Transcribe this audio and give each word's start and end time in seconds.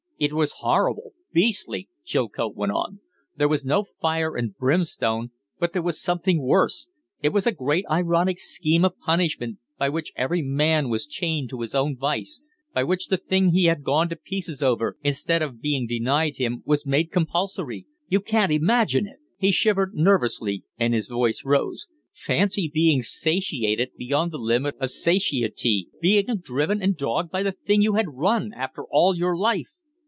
"It 0.23 0.33
was 0.33 0.53
horrible 0.59 1.13
beastly," 1.33 1.89
Chilcote 2.05 2.55
went 2.55 2.71
on. 2.71 2.99
"There 3.37 3.47
was 3.47 3.65
no 3.65 3.85
fire 3.99 4.35
and 4.37 4.55
brimstone, 4.55 5.31
but 5.57 5.73
there 5.73 5.81
was 5.81 5.99
something 5.99 6.43
worse. 6.43 6.89
It 7.23 7.29
was 7.29 7.47
a 7.47 7.51
great 7.51 7.85
ironic 7.89 8.37
scheme 8.39 8.85
of 8.85 8.99
punishment 8.99 9.57
by 9.79 9.89
which 9.89 10.13
every 10.15 10.43
man 10.43 10.89
was 10.89 11.07
chained 11.07 11.49
to 11.49 11.61
his 11.61 11.73
own 11.73 11.97
vice 11.97 12.43
by 12.71 12.83
which 12.83 13.07
the 13.07 13.17
thing 13.17 13.49
he 13.49 13.63
had 13.65 13.83
gone 13.83 14.09
to 14.09 14.15
pieces 14.15 14.61
over, 14.61 14.95
instead 15.01 15.41
of 15.41 15.59
being 15.59 15.87
denied 15.87 16.35
him, 16.35 16.61
was 16.67 16.85
made 16.85 17.11
compulsory. 17.11 17.87
You 18.07 18.21
can't 18.21 18.51
imagine 18.51 19.07
it." 19.07 19.17
He 19.39 19.51
shivered 19.51 19.95
nervously 19.95 20.63
and 20.77 20.93
his 20.93 21.07
voice 21.07 21.41
rose. 21.43 21.87
"Fancy 22.13 22.69
being 22.71 23.01
satiated 23.01 23.93
beyond 23.97 24.31
the 24.31 24.37
limit 24.37 24.75
of 24.79 24.91
satiety, 24.91 25.89
being 25.99 26.27
driven 26.43 26.79
and 26.79 26.95
dogged 26.95 27.31
by 27.31 27.41
the 27.41 27.53
thing 27.53 27.81
you 27.81 27.93
had 27.95 28.05
run 28.17 28.53
after 28.53 28.83
all 28.83 29.15
your 29.17 29.35
life!" 29.35 29.69